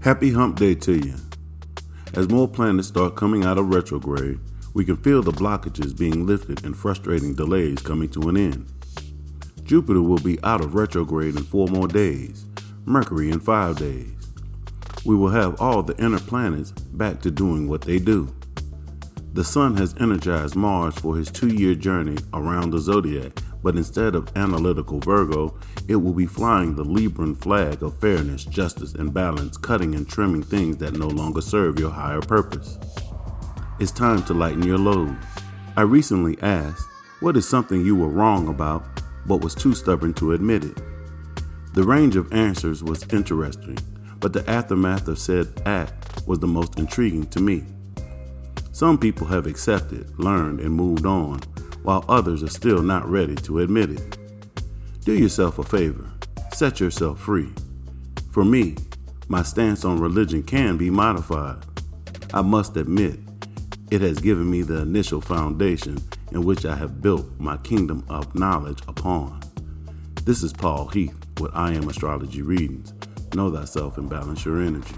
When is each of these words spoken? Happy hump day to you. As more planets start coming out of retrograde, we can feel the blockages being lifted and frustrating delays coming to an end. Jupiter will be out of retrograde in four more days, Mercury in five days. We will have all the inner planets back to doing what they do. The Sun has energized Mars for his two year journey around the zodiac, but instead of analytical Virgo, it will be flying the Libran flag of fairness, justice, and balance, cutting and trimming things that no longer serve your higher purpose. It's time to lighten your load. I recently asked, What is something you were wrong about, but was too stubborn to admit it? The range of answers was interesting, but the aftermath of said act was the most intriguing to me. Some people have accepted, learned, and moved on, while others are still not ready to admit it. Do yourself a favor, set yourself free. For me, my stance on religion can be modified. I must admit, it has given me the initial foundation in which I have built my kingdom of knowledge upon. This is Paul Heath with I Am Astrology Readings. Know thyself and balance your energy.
Happy 0.00 0.30
hump 0.30 0.56
day 0.56 0.76
to 0.76 0.92
you. 0.92 1.14
As 2.14 2.28
more 2.28 2.46
planets 2.46 2.86
start 2.86 3.16
coming 3.16 3.44
out 3.44 3.58
of 3.58 3.74
retrograde, 3.74 4.38
we 4.72 4.84
can 4.84 4.96
feel 4.96 5.22
the 5.22 5.32
blockages 5.32 5.98
being 5.98 6.24
lifted 6.24 6.64
and 6.64 6.76
frustrating 6.76 7.34
delays 7.34 7.80
coming 7.80 8.08
to 8.10 8.28
an 8.28 8.36
end. 8.36 8.72
Jupiter 9.64 10.00
will 10.00 10.20
be 10.20 10.38
out 10.44 10.60
of 10.60 10.76
retrograde 10.76 11.34
in 11.34 11.42
four 11.42 11.66
more 11.66 11.88
days, 11.88 12.46
Mercury 12.84 13.32
in 13.32 13.40
five 13.40 13.76
days. 13.76 14.14
We 15.04 15.16
will 15.16 15.30
have 15.30 15.60
all 15.60 15.82
the 15.82 16.00
inner 16.00 16.20
planets 16.20 16.70
back 16.70 17.20
to 17.22 17.32
doing 17.32 17.68
what 17.68 17.82
they 17.82 17.98
do. 17.98 18.32
The 19.32 19.42
Sun 19.42 19.78
has 19.78 19.96
energized 20.00 20.54
Mars 20.54 20.94
for 20.94 21.16
his 21.16 21.28
two 21.28 21.48
year 21.48 21.74
journey 21.74 22.18
around 22.32 22.70
the 22.70 22.78
zodiac, 22.78 23.32
but 23.68 23.76
instead 23.76 24.14
of 24.14 24.34
analytical 24.34 24.98
Virgo, 24.98 25.54
it 25.88 25.96
will 25.96 26.14
be 26.14 26.24
flying 26.24 26.74
the 26.74 26.82
Libran 26.82 27.36
flag 27.36 27.82
of 27.82 28.00
fairness, 28.00 28.46
justice, 28.46 28.94
and 28.94 29.12
balance, 29.12 29.58
cutting 29.58 29.94
and 29.94 30.08
trimming 30.08 30.42
things 30.42 30.78
that 30.78 30.94
no 30.94 31.06
longer 31.06 31.42
serve 31.42 31.78
your 31.78 31.90
higher 31.90 32.22
purpose. 32.22 32.78
It's 33.78 33.92
time 33.92 34.22
to 34.22 34.32
lighten 34.32 34.62
your 34.62 34.78
load. 34.78 35.18
I 35.76 35.82
recently 35.82 36.38
asked, 36.40 36.88
What 37.20 37.36
is 37.36 37.46
something 37.46 37.84
you 37.84 37.94
were 37.94 38.08
wrong 38.08 38.48
about, 38.48 38.86
but 39.26 39.44
was 39.44 39.54
too 39.54 39.74
stubborn 39.74 40.14
to 40.14 40.32
admit 40.32 40.64
it? 40.64 40.78
The 41.74 41.84
range 41.84 42.16
of 42.16 42.32
answers 42.32 42.82
was 42.82 43.04
interesting, 43.12 43.76
but 44.18 44.32
the 44.32 44.48
aftermath 44.48 45.08
of 45.08 45.18
said 45.18 45.60
act 45.66 46.26
was 46.26 46.38
the 46.38 46.46
most 46.46 46.78
intriguing 46.78 47.26
to 47.26 47.40
me. 47.40 47.66
Some 48.72 48.96
people 48.96 49.26
have 49.26 49.46
accepted, 49.46 50.18
learned, 50.18 50.60
and 50.60 50.72
moved 50.72 51.04
on, 51.04 51.40
while 51.82 52.04
others 52.08 52.42
are 52.42 52.48
still 52.48 52.82
not 52.82 53.08
ready 53.08 53.34
to 53.36 53.60
admit 53.60 53.90
it. 53.90 54.18
Do 55.04 55.14
yourself 55.14 55.58
a 55.58 55.62
favor, 55.62 56.06
set 56.52 56.80
yourself 56.80 57.20
free. 57.20 57.52
For 58.30 58.44
me, 58.44 58.76
my 59.28 59.42
stance 59.42 59.84
on 59.84 60.00
religion 60.00 60.42
can 60.42 60.76
be 60.76 60.90
modified. 60.90 61.64
I 62.32 62.42
must 62.42 62.76
admit, 62.76 63.18
it 63.90 64.00
has 64.00 64.18
given 64.18 64.50
me 64.50 64.62
the 64.62 64.82
initial 64.82 65.20
foundation 65.20 65.98
in 66.32 66.42
which 66.42 66.64
I 66.66 66.76
have 66.76 67.00
built 67.00 67.26
my 67.38 67.56
kingdom 67.58 68.04
of 68.08 68.34
knowledge 68.34 68.80
upon. 68.86 69.40
This 70.24 70.42
is 70.42 70.52
Paul 70.52 70.88
Heath 70.88 71.16
with 71.40 71.52
I 71.54 71.72
Am 71.72 71.88
Astrology 71.88 72.42
Readings. 72.42 72.92
Know 73.34 73.50
thyself 73.50 73.96
and 73.96 74.10
balance 74.10 74.44
your 74.44 74.60
energy. 74.60 74.94